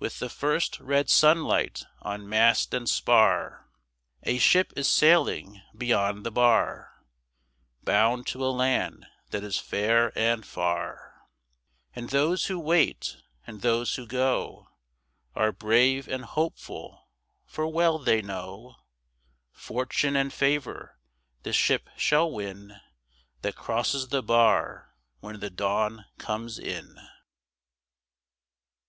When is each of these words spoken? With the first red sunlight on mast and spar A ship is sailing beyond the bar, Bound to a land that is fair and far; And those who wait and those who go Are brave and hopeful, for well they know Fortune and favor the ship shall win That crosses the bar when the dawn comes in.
With 0.00 0.18
the 0.18 0.28
first 0.28 0.80
red 0.80 1.08
sunlight 1.08 1.84
on 2.02 2.28
mast 2.28 2.74
and 2.74 2.88
spar 2.88 3.68
A 4.24 4.36
ship 4.38 4.72
is 4.74 4.88
sailing 4.88 5.62
beyond 5.78 6.26
the 6.26 6.32
bar, 6.32 7.00
Bound 7.84 8.26
to 8.26 8.44
a 8.44 8.50
land 8.50 9.06
that 9.30 9.44
is 9.44 9.60
fair 9.60 10.10
and 10.18 10.44
far; 10.44 11.22
And 11.94 12.10
those 12.10 12.46
who 12.46 12.58
wait 12.58 13.18
and 13.46 13.62
those 13.62 13.94
who 13.94 14.08
go 14.08 14.70
Are 15.36 15.52
brave 15.52 16.08
and 16.08 16.24
hopeful, 16.24 17.08
for 17.46 17.68
well 17.68 18.00
they 18.00 18.22
know 18.22 18.74
Fortune 19.52 20.16
and 20.16 20.32
favor 20.32 20.98
the 21.44 21.52
ship 21.52 21.88
shall 21.96 22.28
win 22.28 22.80
That 23.42 23.54
crosses 23.54 24.08
the 24.08 24.20
bar 24.24 24.96
when 25.20 25.38
the 25.38 25.48
dawn 25.48 26.06
comes 26.18 26.58
in. 26.58 26.96